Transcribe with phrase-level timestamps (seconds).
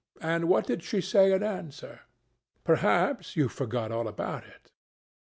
[0.21, 1.99] And what did she say in answer?
[2.63, 4.71] Perhaps you forgot all about it."